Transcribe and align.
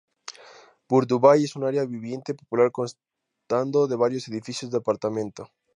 Bur 0.89 1.05
Dubai 1.05 1.43
es 1.43 1.55
una 1.55 1.67
área 1.67 1.85
viviente 1.85 2.33
popular 2.33 2.71
constando 2.71 3.85
de 3.85 3.95
varios 3.95 4.27
edificios 4.29 4.71
de 4.71 4.77
apartamento. 4.79 5.51